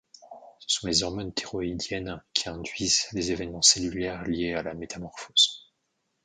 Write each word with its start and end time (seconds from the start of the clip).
Ce 0.61 0.79
sont 0.79 0.87
les 0.87 1.03
hormones 1.03 1.31
thyroïdiennes 1.31 2.23
qui 2.33 2.49
induisent 2.49 3.05
les 3.11 3.31
événements 3.31 3.61
cellulaires 3.61 4.23
liés 4.23 4.55
à 4.55 4.63
la 4.63 4.73
métamorphose. 4.73 5.71